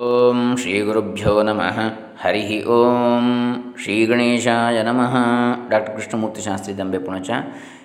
ಓಂ 0.00 0.56
ಶ್ರೀ 0.56 0.80
ಗುರುಭ್ಯೋ 0.80 1.42
ನಮಃ 1.42 1.78
ಹರಿ 2.20 2.64
ಓಂ 2.64 3.26
ಶ್ರೀ 3.82 4.06
ಗಣೇಶಾಯ 4.06 4.82
ನಮಃ 4.82 5.16
ಡಾಕ್ಟರ್ 5.68 5.94
ಕೃಷ್ಣಮೂರ್ತಿ 5.94 6.40
ಶಾಸ್ತ್ರಿ 6.40 6.78
ದಂಬೆ 6.78 6.98
ಪುಣಚ 6.98 7.30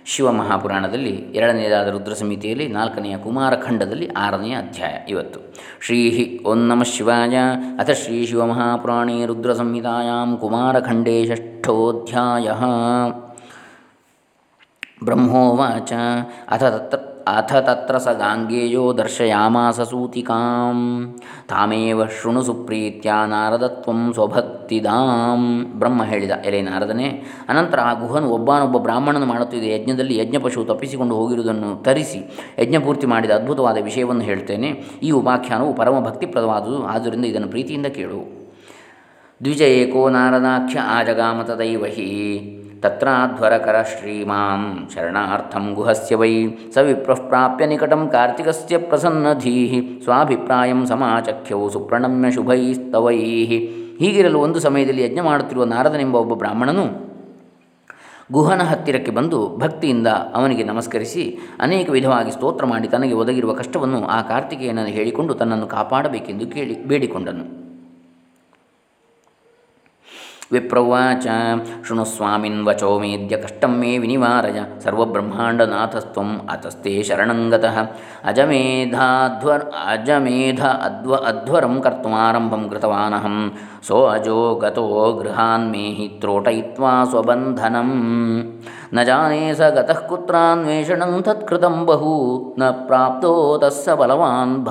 ಶಿವಮಹಾಪುರಾಣದಲ್ಲಿ 0.05 1.09
ಎರಡನೆಯದಾದ 1.09 1.87
ರುದ್ರ 1.87 2.13
ಸಮಿತಿಯಲ್ಲಿ 2.13 2.67
ನಾಲ್ಕನೆಯ 2.67 3.17
ಕುಮಾರಖಂಡದಲ್ಲಿ 3.17 4.07
ಆರನೆಯ 4.07 4.55
ಅಧ್ಯಾಯ 4.55 4.93
ಇವತ್ತು. 5.09 5.39
ಶ್ರೀ 5.81 5.99
ಓಂ 6.47 6.57
ನಮಃ 6.57 6.83
ಶಿವಾಯ। 6.83 7.37
ಅಥ 7.79 7.89
ಶ್ರೀ 7.91 8.25
ಶಿವಮಹಾಪುರಾಣೇ 8.25 9.25
ರುದ್ರ 9.25 9.53
ಸಂಹಿತಾಯಾಂ 9.53 10.37
ಕುಮಾರಖಂಡೇ 10.37 11.25
ಷಷ್ಠೋಧ್ಯಾಯ. 11.25 12.51
ಬ್ರಹ್ಮೋವಾಚ। 15.03 15.93
ಅಥ 16.49 16.63
ತತ್ರ 16.63 17.10
ಅಥ 17.27 17.53
ತತ್ರ 17.53 17.97
ಸ 17.97 18.07
ಗಾಂಗೇಯೋ 18.13 18.93
ದರ್ಶಯಾಮಾಸ 18.93 19.81
ಸೂತಿಕಾಂ 19.81 20.77
ತಾಮೇವ 21.49 22.05
ಶೃಣು 22.05 22.43
ಸುಪ್ರೀತ್ಯ 22.43 23.11
ನಾರದತ್ವಂ 23.25 24.13
ಸ್ವಭಕ್ತಿದಾಂ 24.13 25.65
ಬ್ರಹ್ಮ 25.65 26.03
ಹೇಳಿದ 26.03 26.31
ಎಲೆ 26.45 26.61
ನಾರದನೇ, 26.61 27.23
ಅನಂತರ 27.49 27.79
ಆ 27.83 27.93
ಗುಹನು 27.93 28.29
ಒಬ್ಬನೊಬ್ಬ 28.29 28.77
ಬ್ರಾಹ್ಮಣನು 28.77 29.25
ಮಾಡುತ್ತಿದ್ದ 29.25 29.63
ಯಜ್ಞದಲ್ಲಿ 29.63 30.17
ಯಜ್ಞಪಶು 30.17 30.63
ತಪ್ಪಿಸಿಕೊಂಡು 30.63 31.15
ಹೋಗಿರುವುದನ್ನು 31.15 31.83
ತರಿಸಿ 31.83 32.21
ಯಜ್ಞಪೂರ್ತಿ 32.59 33.07
ಮಾಡಿದ 33.07 33.31
ಅದ್ಭುತವಾದ 33.31 33.77
ವಿಷಯವನ್ನು 33.77 34.21
ಹೇಳ್ತೇನೆ. 34.21 34.67
ಈ 35.03 35.11
ಉಪಾಖ್ಯಾನವು 35.11 35.73
ಪರಮ 35.73 35.99
ಭಕ್ತಿಪ್ರದವಾದುದು 35.99 36.83
ಆದ್ದರಿಂದ 36.85 37.25
ಇದನ್ನು 37.25 37.47
ಪ್ರೀತಿಯಿಂದ 37.47 37.85
ಕೇಳು. 37.85 38.41
ದ್ವಿಜ 39.43 39.61
ಏಕೋ 39.61 40.09
ನಾರದಾಖ್ಯ 40.09 40.79
ಆಜಗಾಮ 40.79 41.41
ತದೈವ 41.41 41.85
ಹಿ 41.85 42.60
ತತ್ರಾಧ್ವರಕರ 42.83 43.81
ಶ್ರೀಮಾಂ 43.81 44.87
ಶರಣಾರ್ಥಂ 44.95 45.73
ಗುಹಸ್ಯ 45.73 46.15
ವೈ 46.15 46.47
ಸ 46.73 46.77
ವಿಪ್ರಃ 46.77 47.19
ಪ್ರಾಪ್ಯ 47.27 47.65
ನಿಕಟಂ 47.65 48.09
ಕಾರ್ತಿಕಸ್ಯ 48.09 48.77
ಪ್ರಸನ್ನಧೀ 48.77 49.53
ಸ್ವಾಭಿಪ್ರಾಯಂ 50.03 50.85
ಸಮಾಚಖ್ಯವು 50.85 51.69
ಸುಪ್ರಣಮ್ಯ 51.69 52.31
ಶುಭೈಸ್ತವೈ 52.31 53.19
ಹೀಗಿರಲು 53.99 54.39
ಒಂದು 54.39 54.59
ಸಮಯದಲ್ಲಿ 54.59 55.03
ಯಜ್ಞ 55.03 55.21
ಮಾಡುತ್ತಿರುವ 55.21 55.65
ನಾರದನೆಂಬ 55.65 56.15
ಒಬ್ಬ 56.15 56.33
ಬ್ರಾಹ್ಮಣನು 56.33 57.11
ಗುಹನ 58.31 58.61
ಹತ್ತಿರಕ್ಕೆ 58.61 59.11
ಬಂದು 59.11 59.57
ಭಕ್ತಿಯಿಂದ 59.57 60.07
ಅವನಿಗೆ 60.07 60.63
ನಮಸ್ಕರಿಸಿ 60.63 61.37
ಅನೇಕ 61.61 61.89
ವಿಧವಾಗಿ 61.89 62.31
ಸ್ತೋತ್ರ 62.31 62.65
ಮಾಡಿ 62.65 62.87
ತನಗೆ 62.87 63.13
ಒದಗಿರುವ 63.13 63.53
ಕಷ್ಟವನ್ನು 63.53 64.07
ಆ 64.07 64.21
ಕಾರ್ತಿಕೇಯನನ್ನು 64.21 64.91
ಹೇಳಿಕೊಂಡು 64.91 65.33
ತನ್ನನ್ನು 65.33 65.67
ಕಾಪಾಡಬೇಕೆಂದು 65.67 66.47
ಕೇಳಿ 66.47 66.83
ಬೇಡಿಕೊಂಡನು. 66.83 67.60
ವಿಪ್ರವಾಚ 70.52 71.26
ಶೃಣುಸ್ವಾಮಿನ್ 71.86 72.58
ವಚೋ 72.66 72.90
ಮೇದ್ಯ 72.98 73.36
ಕಷ್ಟಂ 73.36 73.72
ಮೇ 73.80 73.92
ವಿನಿವಾರಯ 73.98 74.58
ಸರ್ವಬ್ರಹ್ಮಾಂಡನಾಥಸ್ತ್ವಂ 74.84 76.30
ಅತಸ್ತೆ 76.50 76.92
ಶರಣಂಗತಃ 77.02 77.76
ಅಜಮೇಧಾಧ್ವರ್ 78.24 79.64
ಅಜಮೇಧ 79.86 80.62
ಅಧ್ವ 80.82 81.18
ಅಧ್ವರಂ 81.26 81.74
ಕರ್ತುಮಾರಂಭಂ 81.82 82.62
ಕೃತವಾನಹಂ 82.70 83.36
ಸೋ 83.88 83.98
ಅಜೋ 84.08 84.38
ಗತೋ 84.56 84.86
ಗೃಹಾನ್ 85.18 85.66
ಮೇಹಿ 85.72 86.08
ತ್ರೋಟಯಿತ್ವಾ 86.20 86.92
ಸ್ವಬಂಧನಂ 87.04 87.90
ನ 88.93 89.03
ಜಾನೇ 89.03 89.53
ಸ 89.53 89.61
ಕುತ್ರಾನ್ವೇಷಣಂ 90.09 91.21
ತತ್ಕೃತಂ 91.21 91.85
ಬಹು, 91.85 92.55
ನ 92.59 92.69
ಪ್ರಾಪ್ತೋ 92.69 93.57
ತಸ್ಸ 93.57 93.89
ಬಲವಾನ್ 93.89 94.63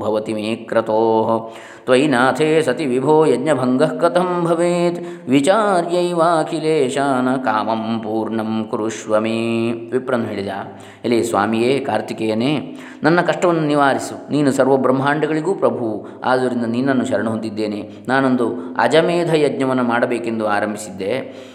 ಭವತಿ 0.00 0.34
ಮೇ 0.34 0.56
ಕ್ರತೋ. 0.56 1.52
ತ್ವಯಿ 1.84 2.06
ನಾಥೇ 2.06 2.62
ಸತಿ 2.62 2.86
ವಿಭೋ 2.86 3.24
ಯಜ್ಞಭಂಗಃ 3.24 3.98
ಕಥಂ 3.98 4.44
ಭವೇತ್, 4.44 5.28
ವಿಚಾರ್ಯೈವಾಖಿಲೇಶಾನ 5.28 7.28
ಕಾಮಂ 7.44 8.00
ಪೂರ್ಣಂ 8.00 8.68
ಕುರುಷ್ವ 8.70 9.20
ಮೇ. 9.20 9.72
ವಿಪ್ರನ್ 9.92 10.26
ಹೇಳಿದ 10.26 10.48
ಎಲೆ 11.04 11.22
ಸ್ವಾಮಿಯೇ, 11.22 11.78
ಕಾರ್ತಿಕೇಯನೇ, 11.78 12.76
ನನ್ನ 13.02 13.20
ಕಷ್ಟವನ್ನು 13.20 13.62
ನಿವಾರಿಸು. 13.62 14.14
ನೀನು 14.30 14.52
ಸರ್ವ 14.52 14.76
ಬ್ರಹ್ಮಾಂಡಗಳಿಗೂ 14.76 15.54
ಪ್ರಭು, 15.54 16.06
ಆದ್ದರಿಂದ 16.24 16.64
ನಿನ್ನನ್ನು 16.64 17.04
ಶರಣ 17.04 17.28
ಹೊಂದಿದ್ದೇನೆ. 17.28 17.90
ನಾನೊಂದು 18.08 18.52
ಅಜಮೇಧ 18.78 19.34
ಯಜ್ಞವನ್ನು 19.34 19.84
ಮಾಡಬೇಕೆಂದು 19.84 20.48
ಆರಂಭಿಸಿದ್ದೆ. 20.48 21.50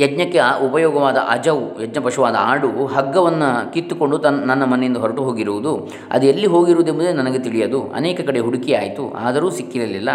ಯಜ್ಞಕ್ಕೆ 0.00 0.38
ಉಪಯೋಗವಾದ 0.38 1.16
ಅಜವು 1.16 1.82
ಯಜ್ಞ 1.82 1.98
ಪಶುವಾದ 1.98 2.36
ಆಡು, 2.38 2.86
ಹಗ್ಗವನ್ನು 2.86 3.72
ಕಿತ್ತುಕೊಂಡು 3.72 4.18
ತನ್ನ 4.18 4.44
ನನ್ನ 4.44 4.64
ಮನೆಯಿಂದ 4.64 4.96
ಹೊರಟು 4.96 5.22
ಹೋಗಿರುವುದು. 5.22 5.92
ಅದು 6.10 6.26
ಎಲ್ಲಿ 6.26 6.46
ಹೋಗಿರುವುದೆಂಬುದೇ 6.46 7.12
ನನಗೆ 7.12 7.38
ತಿಳಿಯದು. 7.38 7.90
ಅನೇಕ 7.90 8.20
ಕಡೆ 8.20 8.40
ಹುಡುಕಿ 8.40 8.72
ಆಯಿತು 8.72 9.12
ಆದರೂ 9.12 9.50
ಸಿಕ್ಕಿರಲಿಲ್ಲ. 9.50 10.08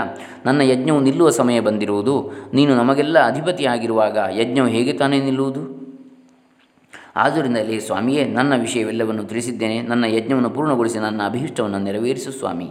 ನನ್ನ 0.46 0.62
ಯಜ್ಞವು 0.62 1.00
ನಿಲ್ಲುವ 1.00 1.30
ಸಮಯ 1.30 1.60
ಬಂದಿರುವುದು. 1.60 2.32
ನೀನು 2.54 2.76
ನಮಗೆಲ್ಲ 2.76 3.28
ಅಧಿಪತಿಯಾಗಿರುವಾಗ 3.28 4.18
ಯಜ್ಞವು 4.36 4.68
ಹೇಗೆ 4.68 4.94
ತಾನೇ 4.94 5.20
ನಿಲ್ಲುವುದು? 5.20 5.86
ಆದ್ದರಿಂದಲೇ 7.16 7.80
ಸ್ವಾಮಿಯೇ, 7.80 8.26
ನನ್ನ 8.26 8.54
ವಿಷಯವೆಲ್ಲವನ್ನು 8.56 9.24
ತಿಳಿಸಿದ್ದೇನೆ. 9.24 9.82
ನನ್ನ 9.82 10.06
ಯಜ್ಞವನ್ನು 10.08 10.50
ಪೂರ್ಣಗೊಳಿಸಿ 10.50 11.00
ನನ್ನ 11.00 11.22
ಅಭೀಷ್ಟವನ್ನು 11.26 11.80
ನೆರವೇರಿಸು 11.80 12.32
ಸ್ವಾಮಿ. 12.32 12.70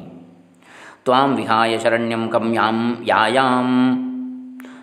ತ್ವಾಂ 1.05 1.37
ವಿಹಾಯ 1.37 1.79
ಶರಣ್ಯಂ 1.79 2.29
ಕಮ್ಯಾಂ 2.29 2.97
ಯಾಯಾಂ 3.07 3.71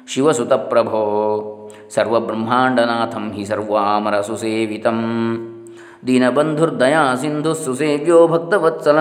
ಶಿವಸುತ 0.07 0.53
ಪ್ರಭೋ 0.53 1.60
ಸರ್ವಬ್ರಹ್ಮಾಂಡನಾಥಂ 1.95 3.25
ಹಿ 3.35 3.45
ಸರ್ವಾಮರ 3.45 4.15
ಸುಸೇವಿತಂ 4.21 4.99
ದೀನಬಂಧುರ್ದಯಾ 6.07 7.03
ಸಿಂಧು 7.21 7.53
ಸುಸೇವ್ಯೋ 7.53 8.19
ಭಕ್ತವತ್ಸಲ 8.27 8.99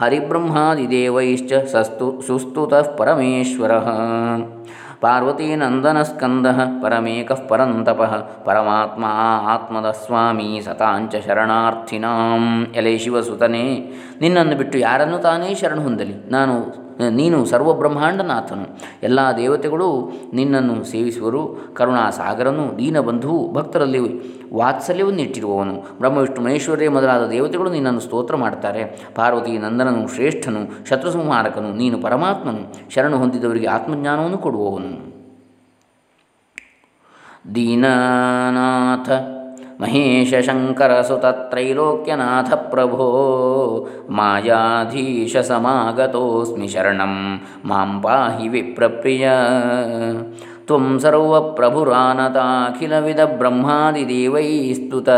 ಹರಿಬ್ರಹ್ಮಾದಿದೇವೈಶ್ಚ 0.00 1.52
ಸಸ್ತು, 1.72 2.06
ಸುಸ್ತುತಃ 2.26 2.88
ಪರಮೇಶ್ವರ. 2.96 3.72
ಪಾರ್ವತೀನಂದನಸ್ಕಂದ 5.00 6.46
ಪರಮೇಕಃ 6.82 7.40
ಪರಂತಪ 7.48 8.02
ಪರಮಾತ್ಮ 8.44 9.04
ಆತ್ಮದ 9.54 9.90
ಸ್ವಾಮಿ 9.90 10.48
ಸತಾಂಚ 10.64 11.14
ಶರಣಾರ್ಥಿನಾಂ. 11.26 12.44
ಎಲೆ 12.76 12.94
ಶಿವಸುತನೇ, 12.98 13.66
ನಿನ್ನನ್ನು 14.20 14.56
ಬಿಟ್ಟು 14.56 14.78
ಯಾರನ್ನು 14.78 15.18
ತಾನೇ 15.18 15.50
ಶರಣ 15.54 15.78
ಹೊಂದಲಿ? 15.78 16.16
ನಾನು 16.30 16.54
ನೀನು 17.10 17.46
ಸರ್ವಬ್ರಹ್ಮಾಂಡನಾಥನು. 17.46 18.78
ಎಲ್ಲ 19.02 19.20
ದೇವತೆಗಳು 19.36 20.12
ನಿನ್ನನ್ನು 20.32 20.84
ಸೇವಿಸುವರು. 20.84 21.74
ಕರುಣಾಸಾಗರನು 21.74 22.78
ದೀನಬಂಧುವು 22.78 23.52
ಭಕ್ತರಲ್ಲಿ 23.52 24.00
ವಾತ್ಸಲ್ಯವನ್ನು 24.54 25.20
ಇಟ್ಟಿರುವವನು 25.20 25.98
ಬ್ರಹ್ಮ 25.98 26.18
ವಿಷ್ಣು 26.18 26.40
ಮಹೇಶ್ವರೇ 26.40 26.88
ಮೊದಲಾದ 26.88 27.28
ದೇವತೆಗಳು 27.28 27.70
ನಿನ್ನನ್ನು 27.70 28.00
ಸ್ತೋತ್ರ 28.00 28.36
ಮಾಡ್ತಾರೆ 28.36 29.10
ಪಾರ್ವತಿ 29.14 29.58
ನಂದನನು 29.58 30.08
ಶ್ರೇಷ್ಠನು 30.08 30.86
ಶತ್ರು 30.86 31.10
ಸಂಹಾರಕನು 31.10 31.72
ನೀನು 31.72 31.98
ಪರಮಾತ್ಮನು, 31.98 32.90
ಶರಣು 32.90 33.18
ಹೊಂದಿದವರಿಗೆ 33.18 33.66
ಆತ್ಮಜ್ಞಾನವನ್ನು 33.66 34.38
ಕೊಡುವವನು. 34.38 35.16
ದೀನನಾಥ 37.54 39.10
ಮಹೇಶ 39.80 40.40
ಶಂಕರ 40.40 41.02
ಸುತತ್ರೈಲೋಕ್ಯನಾಥ 41.02 42.52
ಪ್ರಭೋ 42.70 43.06
ಮಾಯಾಧೀಶ 44.10 45.36
ಸಮಾಗತೋಸ್ಮಿ 45.48 46.68
ಶರಣಂ 46.68 47.40
ಮಾಂ 47.66 48.02
ಪಾಹಿ 48.02 48.48
ವಿಪ್ರಪ್ರಿಯ 48.48 49.28
ತ್ವಂ 50.68 50.98
ಸರ್ವಪ್ರಭುರಾನತಾಖಿಲವಿದ 51.02 53.20
ಬ್ರಹ್ಮಾದಿದೇವೈಸ್ತುತ 53.36 55.08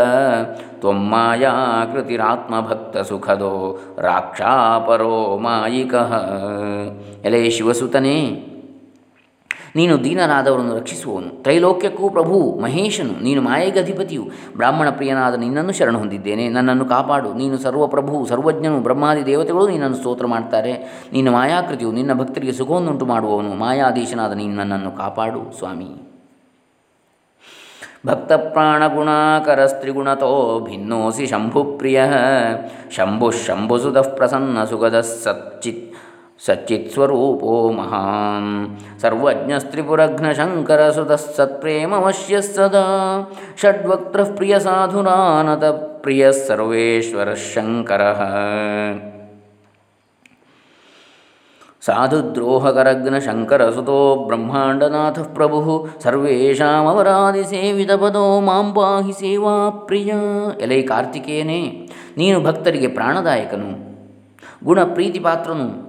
ತ್ವಂ 0.81 1.11
ಮಾಯಾಕೃತಿರಾತ್ಮಭಕ್ತಸುಖದೋ 1.11 3.77
ರಾಕ್ಷಾಪರೋ 4.01 5.39
ಮಾಯಿಕಃ 5.39 6.13
ಎಲೆ 7.25 7.51
ಶಿವಸುತನೇ 7.51 8.48
ನೀನು 9.75 10.03
ದೀನರಾದವರನ್ನು 10.03 10.75
ರಕ್ಷಿಸುವವನು. 10.75 11.43
ತ್ರೈಲೋಕ್ಯಕ್ಕೂ 11.43 12.09
ಪ್ರಭು, 12.09 12.59
ಮಹೇಶನು, 12.61 13.23
ನೀನು 13.23 13.41
ಮಾಯೆಗೆ 13.41 13.79
ಅಧಿಪತಿಯು 13.79 14.23
ಬ್ರಾಹ್ಮಣ 14.57 14.89
ಪ್ರಿಯನಾದ 14.89 15.33
ನಿನ್ನನ್ನು 15.33 15.73
ಶರಣ 15.73 15.97
ಹೊಂದಿದ್ದೇನೆ. 15.97 16.49
ನನ್ನನ್ನು 16.49 16.85
ಕಾಪಾಡು. 16.85 17.33
ನೀನು 17.33 17.57
ಸರ್ವಪ್ರಭು 17.57 18.25
ಸರ್ವಜ್ಞನು, 18.25 18.79
ಬ್ರಹ್ಮಾದಿ 18.79 19.25
ದೇವತೆಗಳು 19.25 19.67
ನಿನ್ನನ್ನು 19.67 19.97
ಸ್ತೋತ್ರ 19.97 20.25
ಮಾಡ್ತಾರೆ. 20.25 21.03
ನೀನು 21.13 21.31
ಮಾಯಾಕೃತಿಯು 21.31 21.91
ನಿನ್ನ 21.91 22.13
ಭಕ್ತರಿಗೆ 22.13 22.51
ಸುಖವನ್ನುಂಟು 22.51 23.05
ಮಾಡುವವನು. 23.05 23.53
ಮಾಯಾಧೀಶನಾದ 23.53 24.31
ನೀನು 24.31 24.55
ನನ್ನನ್ನು 24.55 24.91
ಕಾಪಾಡು, 24.91 25.57
ಸ್ವಾಮಿ. 25.57 26.05
ಭಕ್ತಪ್ರಾಣಗುಣಾಕರಸ್ತ್ರಿಗುಣತೋ 28.07 30.59
ಭಿನ್ನೋಸಿ 30.59 31.25
ಶಂಭುಪ್ರಿಯ. 31.25 32.03
ಶಂಭು 32.91 33.31
ಶಂಭು 33.31 33.31
ಶಂಭುಸುತಃ 33.31 34.15
ಪ್ರಸನ್ನ 34.15 34.63
ಸುಗದ 34.63 34.99
ಸಚ್ಚಿತ್. 34.99 35.93
ಸರ್ವಜ್ಞಸ್ತ್ರಿಪುರಘ್ನಶಂಕರಸುತಃ 39.01 41.35
ಸತ್ಪ್ರೇಮವಶ್ಯ 41.35 42.41
ಸದಾ 42.41 42.83
ಷಡ್ವಕ್ತ್ರ 43.61 44.19
ಪ್ರಿಯ 44.35 44.59
ಸಾಧುನಾನತ 44.59 45.63
ಪ್ರಿಯ 46.01 46.31
ಸರ್ವೇಶ್ವರ 46.31 47.33
ಶಂಕರ 47.53 48.01
ಸಾಧುದ್ರೋಹಕರಗ್ನಶಂಕರಸುತೋ 51.83 54.27
ಬ್ರಹ್ಮಾಂಡನಾಥ 54.27 55.19
ಪ್ರಭು 55.33 55.89
ಸರ್ವೇಷಾಮವರಾದಿಸೇವಿತಪದೋ 56.03 58.39
ಮಾಂ 58.39 58.73
ಪಾಹಿ 58.73 59.13
ಸೇವಾ 59.13 59.85
ಪ್ರಿಯ 59.85 60.13
ಎಲೈ 60.61 60.83
ಕಾರ್ತಿಕೇಯನೇ 60.83 61.89
ನೀನು 62.17 62.41
ಭಕ್ತರಿಗೆ 62.41 62.87
ಪ್ರಾಣದಾಯಕನು 62.87 63.89
ಗುಣ 64.63 64.93
ಪ್ರೀತಿಪಾತ್ರನು 64.93 65.88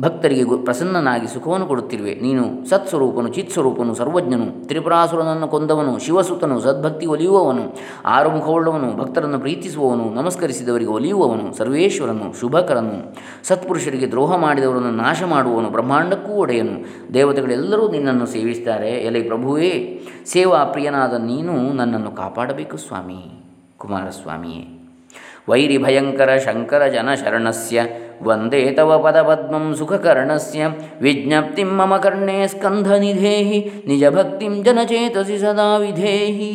ಭಕ್ತರಿಗೆ 0.00 0.64
ಪ್ರಸನ್ನನಾಗಿ 0.64 1.34
ಸುಖವನ್ನು 1.34 1.66
ಕೊಡುತ್ತಿರುವೆ. 1.66 2.14
ನೀನು 2.14 2.68
ಸತ್ಸ್ವರೂಪನು, 2.68 3.28
ಚಿತ್ಸ್ವರೂಪನು, 3.28 3.94
ಸರ್ವಜ್ಞನು, 3.94 4.66
ತ್ರಿಪುರಾಸುರನನ್ನು 4.66 5.48
ಕೊಂದವನು, 5.48 5.98
ಶಿವಸುತನು, 5.98 6.60
ಸದ್ಭಕ್ತಿ 6.60 7.06
ಒಲಿಯುವವನು, 7.06 7.76
ಆರುಮುಖವುಳ್ಳವನು, 8.04 8.96
ಭಕ್ತರನ್ನು 8.96 9.38
ಪ್ರೀತಿಸುವವನು, 9.38 10.14
ನಮಸ್ಕರಿಸಿದವರಿಗೆ 10.14 10.90
ಒಲಿಯುವವನು, 10.90 11.56
ಸರ್ವೇಶ್ವರನು, 11.56 12.40
ಶುಭಕರನು, 12.40 13.16
ಸತ್ಪುರುಷರಿಗೆ 13.46 14.06
ದ್ರೋಹ 14.06 14.36
ಮಾಡಿದವರನ್ನು 14.36 14.90
ನಾಶ 14.90 15.22
ಮಾಡುವವನು 15.22 15.70
ಬ್ರಹ್ಮಾಂಡಕ್ಕೂ 15.70 16.32
ಒಡೆಯನು. 16.32 16.74
ದೇವತೆಗಳೆಲ್ಲರೂ 17.14 17.90
ನಿನ್ನನ್ನು 17.90 18.26
ಸೇವಿಸುತ್ತಾರೆ 18.26 18.90
ಎಲೆ 18.90 19.22
ಪ್ರಭುವೇ, 19.22 20.00
ಸೇವಾ 20.26 20.64
ಪ್ರಿಯನಾದ 20.64 21.12
ನೀನು 21.12 21.72
ನನ್ನನ್ನು 21.72 22.10
ಕಾಪಾಡಬೇಕು 22.10 22.76
ಸ್ವಾಮಿ, 22.76 23.44
ಕುಮಾರಸ್ವಾಮಿಯೇ. 23.76 24.72
ವೈರಿ 25.48 25.78
ಭಯಂಕರ 25.78 26.36
ಶಂಕರ 26.36 26.86
ಜನ 26.86 27.14
ಶರಣಸ್ಯ 27.14 27.82
ವಂದೇ 28.22 28.70
ತವ 28.70 28.98
ಪದಪದ್ಮಂ 28.98 29.74
ಸುಖಕರ್ಣಸ್ಯ 29.74 30.64
ವಿಜ್ಞಪ್ತಿಂ 31.00 31.68
ಮಮ 31.68 31.96
ಕರ್ಣೇ 31.96 32.46
ಸ್ಕಂಧನಿಧೇಹಿ 32.46 33.72
ನಿಜ 33.86 34.04
ಭಕ್ತಿಂ 34.14 34.62
ಜನಚೇತಸಿ 34.62 35.38
ಸದಾ 35.38 35.76
ವಿಧೇಹಿ 35.76 36.52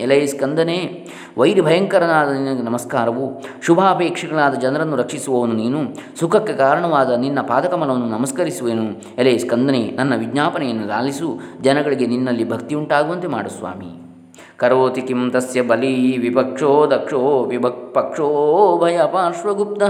ಎಲೈ 0.00 0.26
ಸ್ಕಂದನೆ 0.26 1.10
ವೈರಿ 1.38 1.60
ಭಯಂಕರನಾದ 1.60 2.28
ನಿನಗೆ 2.32 2.62
ನಮಸ್ಕಾರವು 2.62 3.42
ಶುಭಾಪೇಕ್ಷಿಗಳಾದ 3.66 4.54
ಜನರನ್ನು 4.54 4.96
ರಕ್ಷಿಸುವವನು 4.96 5.52
ನೀನು, 5.52 5.80
ಸುಖಕ್ಕೆ 6.20 6.52
ಕಾರಣವಾದ 6.52 7.10
ನಿನ್ನ 7.10 7.40
ಪಾದಕಮಲವನ್ನು 7.40 8.06
ನಮಸ್ಕರಿಸುವೆನು. 8.06 9.16
ಎಲೆ 9.18 9.38
ಸ್ಕಂದನೆ, 9.38 9.90
ನನ್ನ 9.96 10.16
ವಿಜ್ಞಾಪನೆಯನ್ನು 10.16 10.86
ಲಾಲಿಸು, 10.86 11.40
ಜನಗಳಿಗೆ 11.60 12.06
ನಿನ್ನಲ್ಲಿ 12.06 12.50
ಭಕ್ತಿಯುಂಟಾಗುವಂತೆ 12.50 13.26
ಮಾಡು 13.26 13.50
ಸ್ವಾಮಿ. 13.50 14.09
ಕರೋತಿ 14.60 15.02
ಕಿಂ 15.02 15.30
ತಸ್ಯ 15.30 15.62
ಬಲೀ 15.62 16.18
ವಿಪಕ್ಷೋ 16.18 16.90
ದಕ್ಷೋ 16.90 17.44
ವಿಭಕ್ 17.44 17.94
ಪಕ್ಷೋ 17.94 18.78
ಭಯ 18.82 19.00
ಪಾರ್ಶ್ವಗುಪ್ತ 19.12 19.82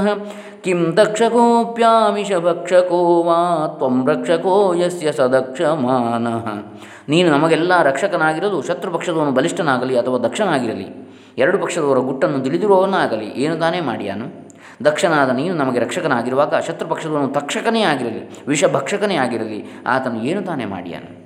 ಕಿಂ 0.64 0.96
ದಕ್ಷಕೋಪ್ಯಾಮಿಷಭಕ್ಷಕೋ 0.96 3.22
ವಾ 3.22 3.76
ತ್ವಂ 3.78 4.06
ರಕ್ಷಕೋ 4.06 4.75
ಯಸ್ಯ 4.75 5.12
ಸದಕ್ಷಮಾನಃ 5.12 6.62
ನೀನು 7.08 7.31
ನಮಗೆಲ್ಲ 7.31 7.82
ರಕ್ಷಕನಾಗಿರಲು, 7.82 8.62
ಶತ್ರುಪಕ್ಷದವನು 8.62 9.32
ಬಲಿಷ್ಠನಾಗಲಿ 9.32 9.99
ಅಥವಾ 9.99 10.19
ದಕ್ಷನಾಗಿರಲಿ, 10.19 11.06
ಎರಡು 11.38 11.58
ಪಕ್ಷದವರ 11.58 11.99
ಗುಟ್ಟನ್ನು 11.99 12.40
ತಿಳಿದಿರುವವನಾಗಲಿ, 12.40 13.25
ಏನು 13.25 13.56
ತಾನೇ 13.56 13.81
ಮಾಡಿಯಾನು? 13.81 14.50
ದಕ್ಷನಾದ 14.84 15.31
ನೀನು 15.31 15.55
ನಮಗೆ 15.55 15.81
ರಕ್ಷಕನಾಗಿರುವಾಗ, 15.81 16.55
ಶತ್ರುಪಕ್ಷದವನು 16.55 17.28
ತಕ್ಷಕನೇ 17.28 17.82
ಆಗಿರಲಿ, 17.82 18.49
ವಿಷಭಕ್ಷಕನೇ 18.49 19.14
ಆಗಿರಲಿ, 19.14 19.82
ಆತನು 19.87 20.23
ಏನು 20.23 20.43
ತಾನೇ 20.43 20.64
ಮಾಡಿಯಾನು? 20.64 21.19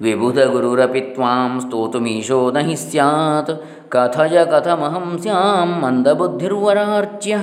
ವಿಬುಧಗುರುರಪಿ 0.00 1.00
ತ್ವಾಂ 1.00 1.60
ಸ್ತೋತುಮೀಶೋ 1.60 2.50
ನ 2.50 2.58
ಸ್ಯಾತ್ 2.74 3.50
ಕಥಯ 3.88 4.44
ಕಥಮಹಂ 4.44 5.18
ಸ್ಯಾಂ 5.22 5.68
ಮಂದಬುದ್ಧಿರ್ವರಾರ್ಚ್ಯ 5.82 7.36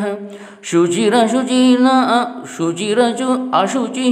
ಶುಚಿರಶುಚೀರ್ಣ 0.62 1.88
ಶುಚಿರಶು 2.58 3.52
ಅಶುಚಿ 3.54 4.08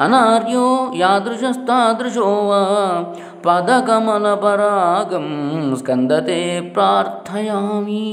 ಅನಾರ್ಯೋ 0.00 0.92
ಯಾದೃಶಸ್ತಾದೃಶೋ 0.94 2.48
ವಾ 2.48 2.62
ಪದಕಮಲಪರಾಗಂ 3.44 5.26
ಸ್ಕಂದತೆ 5.78 6.70
ಪ್ರಾರ್ಥಯಾಮಿ 6.74 8.04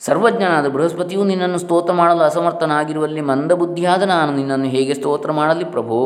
ಸರ್ವಜ್ಞನಾದ 0.00 0.68
ಬೃಹಸ್ಪತಿಯು 0.68 1.24
ನಿನ್ನನ್ನು 1.24 1.58
ಸ್ತೋತ್ರ 1.58 1.92
ಮಾಡಲು 1.92 2.20
ಅಸಮರ್ಥನಾಗಿರುವಲ್ಲಿ 2.20 3.20
ಮಂದಬುದ್ಧಿಯಾದ 3.20 4.02
ನಾನು 4.02 4.32
ನಿನ್ನನ್ನು 4.36 4.68
ಹೇಗೆ 4.68 4.94
ಸ್ತೋತ್ರ 4.94 5.32
ಮಾಡಲಿ 5.32 5.64
ಪ್ರಭೋ? 5.64 6.00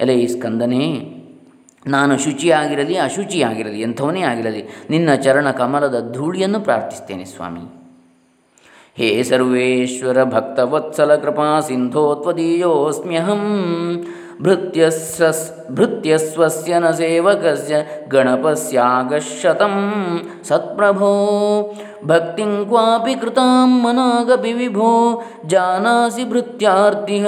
ಎಲೆ 0.00 0.14
ಈ 0.14 0.26
ಸ್ಕಂದನೇ, 0.26 1.16
ನಾನು 1.86 2.18
ಶುಚಿಯಾಗಿರಲಿ, 2.18 2.96
ಅಶುಚಿಯಾಗಿರಲಿ, 2.96 3.80
ಎಂಥವನೇ 3.80 4.20
ಆಗಿರಲಿ, 4.20 4.62
ನಿನ್ನ 4.90 5.14
ಚರಣ 5.14 5.50
ಕಮಲದ 5.50 6.12
ಧೂಳಿಯನ್ನು 6.12 6.60
ಪ್ರಾರ್ಥಿಸ್ತೇನೆ 6.60 7.24
ಸ್ವಾಮಿ. 7.24 7.80
ಹೇ 8.96 9.22
ಸರ್ವೇಶ್ವರ 9.22 10.24
ಭಕ್ತವತ್ಸಲ 10.24 11.14
ಕೃಪಾ 11.14 11.60
ಸಿಂಧೋ 11.60 12.14
ತ್ವದೀಯೋಸ್ಮ್ಯಹಂ 12.14 13.42
भृत्यस्रस् 14.42 15.72
भृत्यस्वस्य 15.72 16.80
न 16.80 16.92
सेवकस्य 16.92 17.86
गणपस्यागशतं 18.12 19.74
सत्प्रभो, 20.44 21.14
भक्तिं 22.04 22.64
क्वापि 22.64 23.14
कृतां 23.14 23.68
मनागपि 23.68 24.52
विभो, 24.52 25.22
जानासि 25.46 26.24
भृत्यार्तिः। 26.24 27.24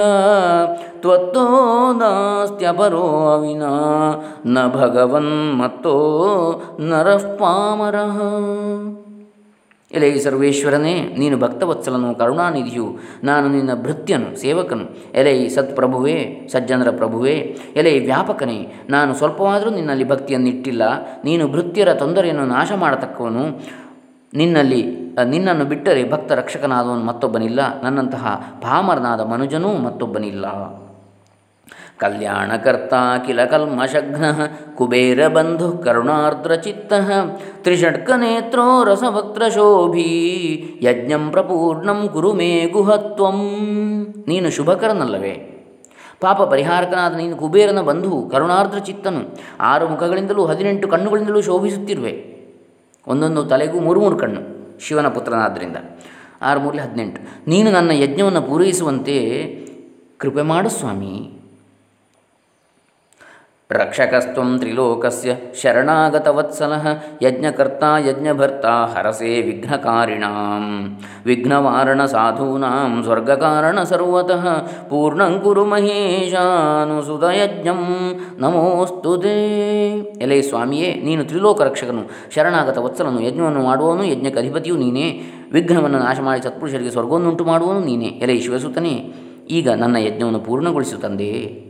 त्वत्तो 1.01 1.47
नास्त्यपरो 1.93 3.37
विना 3.41 3.71
न 4.47 4.71
भगवन्मत्तो 4.75 5.95
नरः 6.79 7.35
पामरः। 7.35 8.17
ಎಲೆ 9.93 10.19
ಸರ್ವೇಶ್ವರನೇ, 10.19 11.15
ನೀನು 11.17 11.37
ಭಕ್ತವತ್ಸಲನು, 11.37 12.15
ಕರುಣಾನಿಧಿಯು, 12.15 12.97
ನಾನು 13.23 13.49
ನಿನ್ನ 13.49 13.81
ಭೃತ್ಯನು, 13.81 14.35
ಸೇವಕನು. 14.35 15.13
ಎಲೆ 15.13 15.49
ಸತ್ಪ್ರಭುವೇ, 15.49 16.47
ಸಜ್ಜನರ 16.51 16.89
ಪ್ರಭುವೇ, 16.89 17.57
ಎಲೆ 17.75 17.99
ವ್ಯಾಪಕನೇ, 17.99 18.73
ನಾನು 18.89 19.13
ಸ್ವಲ್ಪವಾದರೂ 19.13 19.69
ನಿನ್ನಲ್ಲಿ 19.69 20.09
ಭಕ್ತಿಯನ್ನಿಟ್ಟಿಲ್ಲ. 20.09 20.81
ನೀನು 21.23 21.47
ಭೃತ್ಯರ 21.47 21.93
ತೊಂದರೆಯನ್ನು 21.93 22.45
ನಾಶ 22.45 22.71
ಮಾಡತಕ್ಕವನು 22.75 23.43
ನಿನ್ನಲ್ಲಿ 24.33 24.81
ನಿನ್ನನ್ನು 25.25 25.65
ಬಿಟ್ಟರೆ 25.65 26.11
ಭಕ್ತ 26.11 26.31
ರಕ್ಷಕನಾದವನು 26.31 27.05
ಮತ್ತೊಬ್ಬನಿಲ್ಲ. 27.05 27.81
ನನ್ನಂತಹ 27.81 28.25
ಪಾಮರನಾದ 28.61 29.21
ಮನುಜನೂ 29.21 29.73
ಮತ್ತೊಬ್ಬನಿಲ್ಲ. 29.73 30.45
ಕಲ್ಯಾಣಕರ್ತ 31.97 32.93
ಕಿಲ 33.25 33.39
ಕುಬೇರ 34.75 35.27
ಬಂಧು 35.27 35.77
ಕರುಣಾರ್ದ್ರಚಿತ್ತ 35.77 36.93
ತ್ರಿಷಡ್ಕನೇತ್ರೋ 37.63 38.83
ರಸವಕ್ತ್ರಶೋಭಿ 38.83 40.09
ಯಜ್ಞಂ 40.81 41.31
ಪ್ರಪೂರ್ಣಂ 41.31 42.09
ಕುರು 42.13 42.33
ಮೇ 42.33 42.65
ಗುಹತ್ವಂ. 42.65 43.55
ನೀನು 44.27 44.49
ಶುಭಕರನಲ್ಲವೇ. 44.51 45.49
ಪಾಪ 46.21 46.41
ಪರಿಹಾರಕನಾದ 46.41 47.15
ನೀನು 47.15 47.35
ಕುಬೇರನ 47.35 47.81
ಬಂಧು, 47.81 48.29
ಕರುಣಾರ್ದ್ರ 48.31 48.77
ಚಿತ್ತನು, 48.77 49.37
ಆರು 49.59 49.87
ಮುಖಗಳಿಂದಲೂ 49.87 50.45
ಹದಿನೆಂಟು 50.45 50.87
ಕಣ್ಣುಗಳಿಂದಲೂ 50.87 51.41
ಶೋಭಿಸುತ್ತಿರುವೆ. 51.41 52.33
ಒಂದೊಂದು 53.07 53.45
ತಲೆಗೂ 53.45 53.79
ಮೂರು 53.79 53.99
ಮೂರು 53.99 54.15
ಕಣ್ಣು 54.15 54.41
ಶಿವನ 54.79 55.07
ಪುತ್ರನಾದ್ದರಿಂದ 55.07 55.77
ಆರು 56.41 56.59
ಮೂರಲ್ಲಿ 56.59 56.83
ಹದಿನೆಂಟು. 56.83 57.49
ನೀನು 57.49 57.71
ನನ್ನ 57.71 57.91
ಯಜ್ಞವನ್ನು 57.91 58.41
ಪೂರೈಸುವಂತೆ 58.41 59.15
ಕೃಪೆ 60.17 60.41
ಮಾಡು 60.41 60.69
ಸ್ವಾಮಿ. 60.69 61.32
ರಕ್ಷಕಸ್ತ್ವಂ 63.73 64.59
ತ್ರಿಲೋಕಸ್ಯ 64.59 65.35
ಶರಣಾಗತವತ್ಸಲಃ 65.63 66.95
ಯಜ್ಞಕರ್ತ 67.23 67.83
ಯಜ್ಞಭರ್ತ 68.07 68.65
ಹರಸೆ 68.65 69.41
ವಿಘ್ನಕಾರಿಣಾಂ 69.41 70.97
ವಿಘ್ನವಾರಣ 71.25 72.05
ಸಾಧೂನಾಂ 72.05 73.03
ಸ್ವರ್ಗಕಾರಣ 73.03 73.83
ಸರ್ವತಃ 73.83 74.65
ಪೂರ್ಣಂ 74.89 75.39
ಕುರು 75.39 75.65
ಮಹೇಶಾನುಸುತಯಜ್ಞಂ 75.65 78.11
ನಮೋಸ್ತು 78.37 79.31
ಎಲೆ 80.21 80.41
ಸ್ವಾಮಿಯೇ 80.41 81.01
ನೀನು 81.03 81.25
ತ್ರಿಲೋಕ 81.25 81.61
ರಕ್ಷಕನು 81.61 82.03
ಶರಣಾಗತ 82.35 82.77
ವತ್ಸಲನು 82.77 83.19
ಯಜ್ಞವನ್ನು 83.19 83.63
ಮಾಡುವವನು 83.63 84.03
ಯಜ್ಞಕ್ಕೆ 84.03 84.39
ಅಧಿಪತಿಯು 84.39 84.75
ನೀನೇ, 84.75 85.21
ವಿಘ್ನವನ್ನು 85.51 85.99
ನಾಶ 85.99 86.19
ಮಾಡಿ 86.19 86.41
ಸತ್ಪುರುಷರಿಗೆ 86.41 86.89
ಸ್ವರ್ಗವನ್ನುಂಟು 86.89 87.45
ಮಾಡುವನು 87.45 87.79
ನೀನೇ, 87.79 88.05
ಎಲೆ 88.05 88.39
ಶಿವಸುತನೇ, 88.39 89.13
ಈಗ 89.49 89.69
ನನ್ನ 89.69 89.97
ಯಜ್ಞವನ್ನು 89.97 90.39
ಪೂರ್ಣಗೊಳಿಸು 90.39 90.97
ತಂದೆಯೇ 90.97 91.62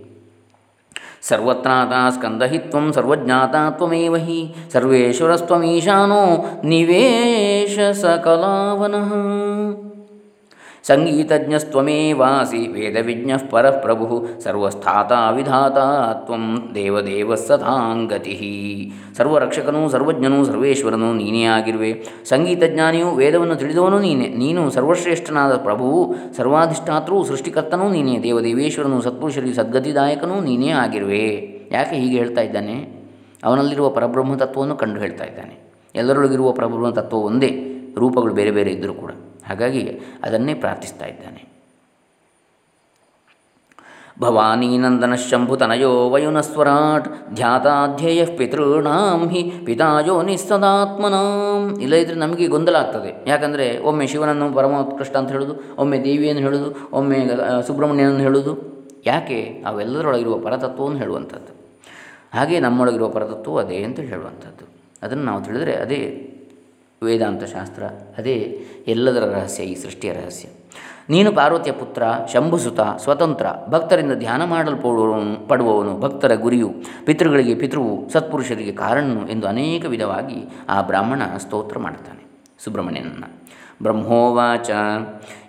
ಸರ್ವತ್ರಾತ 1.23 1.93
ಸ್ಕಂದಹಿ 2.15 2.61
ತ್ವಂ 2.71 2.87
ಸರ್ವಜ್ಞಾತ 2.93 3.57
ತ್ವಮೇವ 3.77 4.17
ಹಿ 4.27 4.41
ಸರ್ವೇಶ್ವರಸ್ತ್ವಮೀಶಾನೋ 4.73 6.23
ನಿವೇಶ 6.65 7.79
ಸಕಲಾವನಃ 8.03 9.11
ಸಂಗೀತಜ್ಞಸ್ತ್ವಮೇವಾಸಿ 10.84 12.68
ವೇದವಿಜ್ಞಃ 12.68 13.50
ಪರ 13.50 13.70
ಪ್ರಭು 13.70 14.28
ಸರ್ವಸ್ಥಾತ 14.44 15.12
ವಿಧಾತ 15.36 15.78
ತ್ವಂ 16.26 16.72
ದೇವದೇವ 16.76 17.36
ಸತಾಂಗತಿ 17.36 18.92
ಸರ್ವರಕ್ಷಕನೂ 19.18 19.90
ಸರ್ವಜ್ಞನೂ 19.90 20.46
ಸರ್ವೇಶ್ವರನೂ 20.46 21.14
ನೀನೇ 21.14 21.44
ಆಗಿರುವೆ. 21.44 22.04
ಸಂಗೀತಜ್ಞಾನಿಯು 22.26 23.12
ವೇದವನ್ನು 23.12 23.56
ತಿಳಿದವನು 23.56 24.00
ನೀನೆ. 24.00 24.28
ನೀನು 24.28 24.72
ಸರ್ವಶ್ರೇಷ್ಠನಾದ 24.72 25.56
ಪ್ರಭುವು, 25.56 26.16
ಸರ್ವಾಧಿಷ್ಠಾತೃ, 26.38 27.24
ಸೃಷ್ಟಿಕರ್ತನೂ 27.24 27.90
ನೀನೇ. 27.90 28.24
ದೇವದೇವೇಶ್ವರನು 28.24 29.02
ಸತ್ಪುರುಷರಿಗೆ 29.02 29.54
ಸದ್ಗತಿದಾಯಕನೂ 29.54 30.42
ನೀನೇ 30.42 30.70
ಆಗಿರುವೆ. 30.70 31.26
ಯಾಕೆ 31.72 31.96
ಹೀಗೆ 31.96 32.18
ಹೇಳ್ತಾ 32.18 32.42
ಇದ್ದಾನೆ? 32.42 33.04
ಅವನಲ್ಲಿರುವ 33.44 33.90
ಪರಬ್ರಹ್ಮ 33.90 34.36
ತತ್ವವನ್ನು 34.36 34.76
ಕಂಡು 34.76 35.00
ಹೇಳ್ತಾ 35.00 35.24
ಇದ್ದಾನೆ. 35.24 35.74
ಎಲ್ಲರೊಳಗಿರುವ 35.96 36.52
ಪರಬ್ರಹ್ಮ 36.52 36.90
ತತ್ವ 36.90 37.18
ಒಂದೇ. 37.18 37.70
ರೂಪಗಳು 37.98 38.34
ಬೇರೆ 38.34 38.52
ಬೇರೆ 38.52 38.72
ಇದ್ದರೂ 38.72 38.94
ಕೂಡ. 38.94 39.12
ಹಾಗಾಗಿ 39.48 40.00
ಅದನ್ನೇ 40.24 40.54
ಪ್ರಾರ್ಥಿಸ್ತಾ 40.54 41.06
ಇದ್ದಾನೆ. 41.06 41.54
ಭವಾನೀನಂದನ 44.20 45.16
ಶಂಭುತನಯೋ 45.16 46.10
ವಯುನಸ್ವರಾಟ್, 46.10 47.08
ಧ್ಯಾತಾಧ್ಯೇಯ 47.34 48.26
ಪಿತೃಣಾಂ 48.26 49.30
ಹಿ, 49.30 49.54
ಪಿತಾಯೋ 49.66 50.22
ನಿಸ್ಸದಾತ್ಮನಾಂ. 50.22 51.80
ಇಲ್ಲದಿದ್ದರೆ 51.82 52.16
ನಮಗೆ 52.16 52.48
ಗೊಂದಲ 52.48 52.76
ಆಗ್ತದೆ. 52.76 53.30
ಯಾಕಂದರೆ 53.30 53.80
ಒಮ್ಮೆ 53.80 54.08
ಶಿವನನ್ನು 54.08 54.54
ಪರಮೋತ್ಕೃಷ್ಟ 54.54 55.16
ಅಂತ 55.16 55.32
ಹೇಳೋದು, 55.32 55.56
ಒಮ್ಮೆ 55.78 56.04
ದೇವಿಯನ್ನು 56.04 56.44
ಹೇಳೋದು, 56.44 56.90
ಒಮ್ಮೆ 56.92 57.30
ಸುಬ್ರಹ್ಮಣ್ಯನನ್ನು 57.68 58.20
ಹೇಳೋದು, 58.20 58.74
ಯಾಕೆ? 59.06 59.64
ಅವೆಲ್ಲದರೊಳಗಿರುವ 59.68 60.38
ಪರತತ್ವವನ್ನು 60.38 60.98
ಹೇಳುವಂಥದ್ದು. 60.98 61.54
ಹಾಗೆ 62.34 62.60
ನಮ್ಮೊಳಗಿರುವ 62.60 63.10
ಪರತತ್ವ 63.10 63.60
ಅದೇ 63.60 63.84
ಅಂತ 63.84 64.00
ಹೇಳುವಂಥದ್ದು. 64.00 64.66
ಅದನ್ನು 65.02 65.24
ನಾವು 65.24 65.44
ತಿಳಿದರೆ 65.44 65.74
ಅದೇ 65.76 66.30
ವೇದಾಂತ 67.04 67.44
ಶಾಸ್ತ್ರ 67.44 67.84
ಅದೇ 68.18 68.66
ಎಲ್ಲದರ 68.88 69.26
ರಹಸ್ಯ, 69.36 69.64
ಈ 69.64 69.76
ಸೃಷ್ಟಿಯ 69.76 70.14
ರಹಸ್ಯ. 70.14 70.48
ನೀನು 71.10 71.32
ಪಾರ್ವತಿಯ 71.32 71.74
ಪುತ್ರ 71.74 72.04
ಶಂಭುಸುತ 72.34 72.80
ಸ್ವತಂತ್ರ, 72.80 73.46
ಭಕ್ತರಿಂದ 73.70 74.14
ಧ್ಯಾನ 74.14 74.44
ಮಾಡಲ್ಪಡುವವನು, 74.44 75.48
ಪಡುವವನು 75.48 76.00
ಭಕ್ತರ 76.00 76.36
ಗುರಿಯು, 76.36 76.74
ಪಿತೃಗಳಿಗೆ 77.06 77.56
ಪಿತೃವು, 77.56 78.10
ಸತ್ಪುರುಷರಿಗೆ 78.10 78.72
ಕಾರಣನು 78.72 79.30
ಎಂದು 79.30 79.48
ಅನೇಕ 79.48 79.86
ವಿಧವಾಗಿ 79.86 80.40
ಆ 80.70 80.82
ಬ್ರಾಹ್ಮಣ 80.82 81.22
ಸ್ತೋತ್ರ 81.38 81.80
ಮಾಡ್ತಾನೆ. 81.80 82.24
ಸುಬ್ರಹ್ಮಣ್ಯನನ್ನು. 82.64 83.43
ಬ್ರಹ್ಮೋವಾಚ 83.84 84.70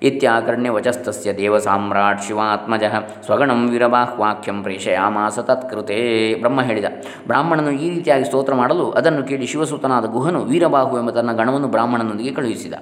ಇತ್ಯಾಕರ್ಣ್ಯ 0.02 0.70
ವಚಸ್ತಸ್ಯ 0.70 1.32
ದೇವಸಾಮ್ರಾಟ್ 1.32 2.22
ಶಿವಾತ್ಮಜ 2.22 2.84
ಸ್ವಗಣಂ 3.24 3.60
ವೀರಬಾಹ್ವಾಕ್ಯಂ 3.68 4.62
ಪ್ರೇಷಯಾಮಾಸ 4.62 5.38
ತತ್ಕೃತೆ 5.38 5.98
ಬ್ರಹ್ಮ 6.40 6.62
ಹೇಳಿದ, 6.62 6.84
ಬ್ರಾಹ್ಮಣನು 7.26 7.70
ಈ 7.84 7.90
ರೀತಿಯಾಗಿ 7.94 8.24
ಸ್ತೋತ್ರ 8.24 8.54
ಮಾಡಲು 8.54 8.90
ಅದನ್ನು 8.90 9.22
ಕೇಳಿ 9.22 9.46
ಶಿವಸೂತನಾದ 9.46 10.06
ಗುಹನು 10.06 10.42
ವೀರಬಾಹು 10.44 10.98
ಎಂಬ 10.98 11.10
ತನ್ನ 11.10 11.32
ಗಣವನ್ನು 11.32 11.68
ಬ್ರಾಹ್ಮಣನೊಂದಿಗೆ 11.68 12.34
ಕಳುಹಿಸಿದ. 12.34 12.74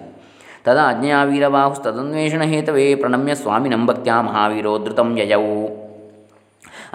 ತದಾ 0.64 0.82
ಅಜ್ಞಾ 0.88 1.21
ವೀರಬಾಹುಸ್ತದನ್ವೇಷಣ 1.25 2.42
ಹೇತವೇ 2.42 2.94
ಪ್ರಣಮ್ಯ 2.94 3.35
ಸ್ವಾಮಿನಂ 3.35 3.87
ಭಕ್ತ್ಯಾ 3.87 4.16
ಮಹಾವೀರೋಧೃತಂ 4.23 5.09
ಯಯವು 5.18 5.81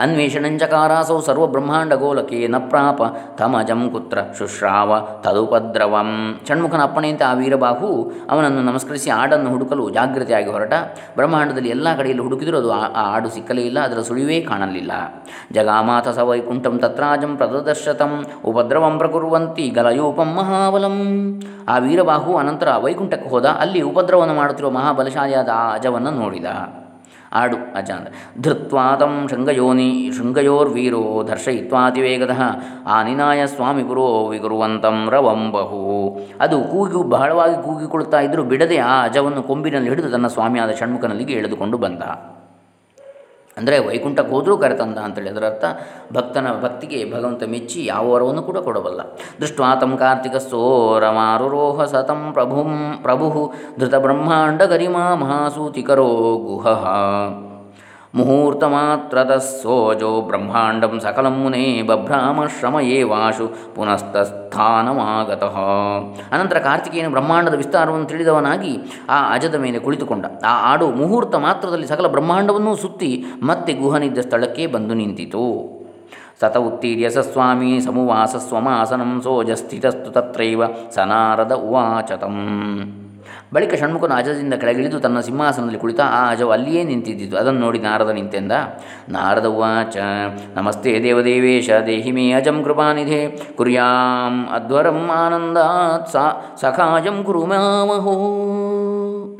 ಅನ್ವೇಷಣಂಚಕಾರಾಸೌ 0.03 1.17
ಸರ್ವಬ್ರಹ್ಮಾಂಡಗೋಲಕೇ 1.27 2.39
ನ 2.53 2.57
ಪ್ರಾಪ 2.71 3.01
ತಮಜಂ 3.39 3.81
ಕುತ್ರ 3.93 4.17
ಶುಶ್ರಾವ 4.39 4.99
ತದುಪದ್ರವಂ. 5.25 6.09
ಷಣ್ಮುಖನ 6.47 6.81
ಅಪ್ಪಣೆಯಂತೆ 6.87 7.25
ಆ 7.29 7.31
ವೀರಬಾಹು 7.39 7.89
ಅವನನ್ನು 8.31 8.61
ನಮಸ್ಕರಿಸಿ 8.69 9.09
ಆಡನ್ನು 9.19 9.49
ಹುಡುಕಲು 9.53 9.85
ಜಾಗೃತಿಯಾಗಿ 9.97 10.51
ಹೊರಟ. 10.55 10.73
ಬ್ರಹ್ಮಾಂಡದಲ್ಲಿ 11.17 11.71
ಎಲ್ಲ 11.75 11.87
ಕಡೆಯಲ್ಲಿ 11.99 12.23
ಹುಡುಕಿದರೂ 12.27 12.57
ಅದು 12.61 12.71
ಆ 12.77 13.03
ಆಡು 13.15 13.29
ಸಿಕ್ಕಲೇ 13.35 13.65
ಇಲ್ಲ, 13.69 13.79
ಅದರ 13.87 14.01
ಸುಳಿವೇ 14.09 14.39
ಕಾಣಲಿಲ್ಲ. 14.51 14.91
ಜಗಾಮಾಥ 15.57 16.07
ಸ 16.17 16.27
ವೈಕುಂಠಂ 16.31 16.77
ತತ್ರಾಜಂ 16.85 17.33
ಪ್ರದರ್ಶತಂ 17.41 18.13
ಉಪದ್ರವಂ 18.51 18.95
ಪ್ರಕುರುವಂತಿ 18.97 19.67
ಗಲಯೋಪಂ 19.77 20.31
ಮಹಾಬಲಂ. 20.39 20.97
ಆ 21.73 21.77
ವೀರಬಾಹು 21.85 22.33
ಅನಂತರ 22.41 22.69
ವೈಕುಂಠಕ್ಕೆ 22.87 23.29
ಹೋದ, 23.29 23.47
ಅಲ್ಲಿ 23.63 23.81
ಉಪದ್ರವವನ್ನು 23.91 24.35
ಮಾಡುತ್ತಿರುವ 24.41 24.73
ಮಹಾಬಲಶಾಲಿಯಾದ 24.79 25.49
ಆ 25.61 25.65
ನೋಡಿದ. 26.23 26.49
ಆಡು 27.33 27.57
ಅಜ 27.75 27.91
ಅಂದರೆ 27.91 28.41
ಧೃತ್ವಾತಂ 28.41 29.27
ಶೃಂಗಯೋನಿ 29.29 30.11
ಶೃಂಗಯೋರ್ವೀರೋ 30.17 31.23
ದರ್ಶಯಿತ್ವಾತಿವೇಗದ 31.27 32.37
ಆನಿನಾಯ 32.87 33.45
ಸ್ವಾಮಿ 33.45 33.83
ಗುರೋ 33.83 34.27
ವಿಗುರುವಂತಂ 34.27 35.09
ರವಂ 35.09 35.51
ಬಹು 35.51 36.19
ಅದು 36.41 36.61
ಕೂಗಿ 36.61 37.09
ಬಹಳವಾಗಿ 37.09 37.63
ಕೂಗಿಕೊಳ್ಳುತ್ತಾ 37.63 38.21
ಇದ್ದರೂ 38.21 38.43
ಬಿಡದೆ 38.43 38.77
ಆ 38.77 39.03
ಅಜವನ್ನು 39.03 39.43
ಕೊಂಬಿನಲ್ಲಿ 39.43 39.89
ಹಿಡಿದು 39.89 40.11
ತನ್ನ 40.11 40.27
ಸ್ವಾಮಿಯಾದ 40.27 40.71
ಷಣ್ಮುಖನಲ್ಲಿಗೆ 40.71 41.33
ಎಳೆದುಕೊಂಡು 41.33 41.77
ಬಂದ. 41.77 42.01
ಅಂದರೆ 43.57 43.77
ವೈಕುಂಠಕ್ಕೆ 43.87 44.33
ಹೋದರೂ 44.35 44.55
ಕರೆತಂದ 44.57 44.97
ಅಂತೇಳಿ. 44.97 45.29
ಅದರ 45.29 45.45
ಅರ್ಥ 45.45 45.65
ಭಕ್ತನ 46.13 46.47
ಭಕ್ತಿಗೆ 46.63 46.99
ಭಗವಂತ 47.13 47.43
ಮೆಚ್ಚಿ 47.53 47.79
ಯಾವ 47.85 48.05
ವರವನ್ನು 48.13 48.43
ಕೂಡ 48.49 48.57
ಕೊಡಬಲ್ಲ. 48.67 49.01
ದೃಷ್ಟ್ವಾತಂ 49.41 49.93
ಕಾರ್ತಿಕ 49.97 50.35
ಸೋರಮಾರುರೋಹ 50.49 51.85
ಸತಂ 51.85 52.21
ಪ್ರಭುಂ 52.33 52.71
ಪ್ರಭು 53.01 53.27
ಧೃತ 53.79 53.95
ಬ್ರಹ್ಮಾಂಡ 54.05 54.61
ಗರಿಮಾ 54.73 55.03
ಮಹಾಸೂತಿಕರೋ 55.23 56.09
ಗುಹ. 56.47 56.67
ಮುಹೂರ್ತಮಾತ್ರದ 58.15 59.37
ಸೋಜೋ 59.37 60.21
ಬ್ರಹ್ಮಾಂಡಂ 60.21 60.99
ಸಕಲಂ 60.99 61.35
ಮುನೇ 61.39 61.81
ಬಭ್ರಾಮ 61.81 62.45
ಶ್ರಮ 62.45 62.79
ಏವಾಶು 62.79 63.47
ಪುನಸ್ತಸ್ಥಾನಮಾಗತಃ 63.75 65.57
ಅನಂತರ 66.31 66.59
ಕಾರ್ತಿಕೇಯನು 66.59 67.09
ಬ್ರಹ್ಮಾಂಡದ 67.09 67.53
ವಿಸ್ತಾರವನ್ನು 67.53 68.05
ತಿಳಿದವನಾಗಿ 68.05 68.77
ಆ 69.09 69.33
ಅಜದ 69.33 69.55
ಮೇಲೆ 69.55 69.79
ಕುಳಿತುಕೊಂಡ. 69.79 70.25
ಆ 70.45 70.71
ಆಡು 70.71 70.87
ಮುಹೂರ್ತ 70.91 71.35
ಮಾತ್ರದಲ್ಲಿ 71.35 71.87
ಸಕಲ 71.87 72.07
ಬ್ರಹ್ಮಾಂಡವನ್ನೂ 72.07 72.75
ಸುತ್ತಿ 72.75 73.25
ಮತ್ತೆ 73.43 73.73
ಗುಹನಿದ್ದ 73.73 74.17
ಸ್ಥಳಕ್ಕೆ 74.19 74.67
ಬಂದು 74.67 74.93
ನಿಂತಿತು. 74.93 75.45
ಸತ 76.41 76.57
ಉತ್ತೀರ್ಯ 76.57 77.09
ಸ್ವಾಮಿ 77.09 77.81
ಸಮುವಾಸ 77.81 78.35
ಸ್ವಮಾಸನಂ 78.35 79.21
ಸೋಜಸ್ಥಿತಸ್ತು 79.23 80.11
ತತ್ರೈವ 80.11 80.63
ಸನಾರದ 80.95 81.51
ಉವಾಚತಂ. 81.51 83.06
ಬಳಿಕ 83.53 83.73
ಷಣ್ಮುಖನು 83.73 84.15
ಅಜದಿಂದ 84.15 84.53
ಕೆಳಗಿಳಿದು 84.53 84.99
ತನ್ನ 84.99 85.19
ಸಿಂಹಾಸನದಲ್ಲಿ 85.19 85.79
ಕುಳಿತ 85.79 86.01
ಆ 86.03 86.21
ಅಜವು 86.29 86.51
ಅಲ್ಲಿಯೇ 86.51 86.83
ನಿಂತಿದ್ದಿತು. 86.83 87.37
ಅದನ್ನು 87.37 87.59
ನೋಡಿ 87.59 87.79
ನಾರದ 87.79 88.09
ನಿಂತೆಂದ 88.09 88.51
ನಾರದ 89.09 89.45
ವಾಚ 89.45 89.97
ನಮಸ್ತೆ 90.55 90.93
ದೇವದೇವೇಶ, 91.03 91.69
ದೇಹಿ 91.85 92.11
ಮೇ 92.11 92.31
ಅಜಂ 92.31 92.63
ಕೃಪಾನಿಧೆ, 92.63 93.21
ಕುರ್ಯಾಂ 93.57 94.47
ಅಧ್ವರಂ 94.47 94.99
ಆನಂದಾತ್, 95.11 96.09
ಸಾ, 96.09 96.25
ಸಖಾಜಂ 96.61 97.23
ಕುರು 97.23 97.45
ಮಾಮಹೋ 97.45 98.15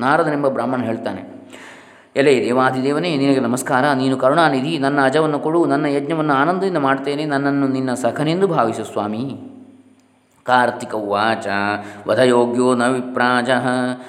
ನಾರದನೆಂಬ 0.00 0.48
ಬ್ರಾಹ್ಮಣ 0.48 0.80
ಹೇಳ್ತಾನೆ, 0.82 1.22
ಎಲೆ 2.16 2.34
ದೇವಾದಿದೇವನೇ, 2.40 3.16
ನಿನಗೆ 3.16 3.40
ನಮಸ್ಕಾರ, 3.40 3.84
ನೀನು 3.92 4.16
ಕರುಣಾನಿಧಿ, 4.16 4.78
ನನ್ನ 4.78 4.98
ಅಜವನ್ನು 5.04 5.38
ಕೊಡು, 5.38 5.66
ನನ್ನ 5.66 5.86
ಯಜ್ಞವನ್ನು 5.86 6.34
ಆನಂದದಿಂದ 6.34 6.76
ಮಾಡ್ತೇನೆ, 6.78 7.24
ನನ್ನನ್ನು 7.24 7.68
ನಿನ್ನ 7.68 7.94
ಸಖನೆಂದು 7.94 8.46
ಭಾವಿಸು 8.46 8.84
ಸ್ವಾಮಿ. 8.84 9.24
ಕಾರ್ತಿಕ 10.48 10.94
ಉಚ 10.94 11.46
ವಧಯೋಗ್ಯೋ 12.08 12.74
ನ 12.74 12.86
ವಿಪ್ರಾಜ. 12.86 13.50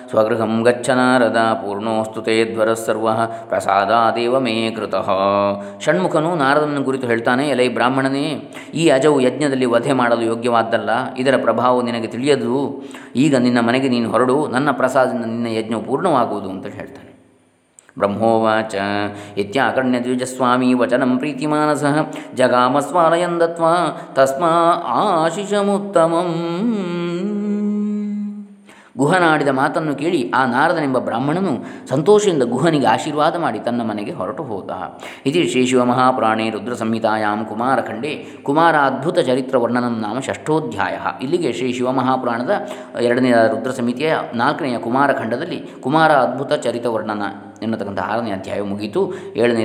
ಸ್ವಗೃಹಂ 0.10 0.54
ಗಚ್ಚನಾರದ 0.64 1.38
ಪೂರ್ಣೋಸ್ತು 1.64 2.22
ಧ್ವರಸರ್ವ 2.54 3.10
ಪ್ರಸಾದಾದೇವ 3.48 4.40
ಮೇ 4.40 4.72
ಕೃತಃ. 4.72 5.10
ಷಣ್ಮುಖನು 5.80 6.36
ನಾರದನ್ನು 6.36 6.84
ಕುರಿತು 6.84 7.08
ಹೇಳ್ತಾನೆ, 7.08 7.50
ಎಲೈ 7.50 7.68
ಬ್ರಾಹ್ಮಣನೇ, 7.68 8.52
ಈ 8.74 8.90
ಅಜವು 8.90 9.22
ಯಜ್ಞದಲ್ಲಿ 9.22 9.66
ವಧೆ 9.66 9.94
ಮಾಡಲು 9.94 10.22
ಯೋಗ್ಯವಾದ್ದಲ್ಲ, 10.22 10.90
ಇದರ 11.18 11.38
ಪ್ರಭಾವವು 11.38 11.82
ನಿನಗೆ 11.82 12.08
ತಿಳಿಯದು. 12.08 12.56
ಈಗ 13.16 13.36
ನಿನ್ನ 13.36 13.60
ಮನೆಗೆ 13.60 13.90
ನೀನು 13.90 14.10
ಹೊರಡು, 14.12 14.48
ನನ್ನ 14.48 14.72
ಪ್ರಸಾದದಿಂದ 14.72 15.26
ನಿನ್ನ 15.26 15.48
ಯಜ್ಞವು 15.48 15.82
ಪೂರ್ಣವಾಗುವುದು 15.82 16.50
ಅಂತ 16.50 16.66
ಹೇಳ್ತಾನೆ. 16.66 17.09
ब्रह्मोवाच। 18.00 18.76
इत्याकण्यद्विजस्वामी 19.38 20.74
वचनं 20.74 21.18
प्रीतिमानसः। 21.18 22.06
जगामस्वालयं 22.36 23.38
दत्वा 23.40 23.74
तस्मा 24.16 24.50
आशिषमुत्तमम्। 25.26 26.89
ಗುಹನಾಡಿದ 29.00 29.48
ಮಾತನ್ನು 29.48 29.96
ಕೇಳಿ 29.96 30.30
ಆ 30.30 30.46
ನಾರದನೆಂಬ 30.46 30.98
ಬ್ರಾಹ್ಮಣನು 30.98 31.54
ಸಂತೋಷದಿಂದ 31.90 32.44
ಗುಹನಿಗೆ 32.44 32.88
ಆಶೀರ್ವಾದ 32.88 33.36
ಮಾಡಿ 33.36 33.60
ತನ್ನ 33.60 33.82
ಮನೆಗೆ 33.82 34.12
ಹೊರಟು 34.12 34.44
ಹೋದ. 34.44 34.72
ಇತಿ 35.26 35.48
ಶ್ರೀ 35.48 35.66
ಶಿವಮಹಾಪುರಾಣೇ 35.66 36.50
ರುದ್ರ 36.50 36.74
ಸಂಹಿತಾಯಾಂ 36.74 37.46
ಕುಮಾರಖಂಡೇ 37.46 38.28
ಕುಮಾರ 38.44 38.76
ಅದ್ಭುತ 38.76 39.20
ಚರಿತ್ರ 39.20 39.58
ವರ್ಣನಂ 39.58 40.00
ನಾಮ 40.02 40.20
ಷಷ್ಠೋಧ್ಯಾಯ. 40.20 41.00
ಇಲ್ಲಿಗೆ 41.22 41.54
ಶ್ರೀ 41.54 41.74
ಶಿವಮಹಾಪುರಾಣದ 41.74 42.54
ಎರಡನೆಯ 43.02 43.34
ರುದ್ರ 43.34 43.72
ಸಮಿತಿಯ 43.72 44.16
ನಾಲ್ಕನೆಯ 44.34 44.78
ಕುಮಾರಖಂಡದಲ್ಲಿ 44.78 45.60
ಕುಮಾರ 45.82 46.12
ಅದ್ಭುತ 46.12 46.54
ಚರಿತ 46.54 46.86
ವರ್ಣನ 46.86 47.24
ಎನ್ನತಕ್ಕಂಥ 47.64 48.00
ಆರನೇ 48.00 48.32
ಅಧ್ಯಾಯ 48.32 48.62
ಮುಗಿಯಿತು 48.62 49.14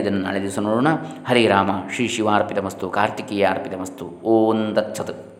ದಿನ 0.04 0.16
ನಾಳೆ 0.22 0.42
ದಿವಸ 0.42 0.58
ನೋಡೋಣ. 0.58 0.88
ಹರೇ 1.28 1.46
ರಾಮ. 1.46 1.70
ಶ್ರೀ 1.94 2.08
ಶಿವಾರ್ಪಿತಮಸ್ತು. 2.08 2.88
ಕಾರ್ತಿಕೇಯ 2.88 3.44
ಅರ್ಪಿತಮಸ್ತು. 3.44 4.06
ಓಂ 4.24 4.76
ದತ್ಸತ್ 4.76 5.33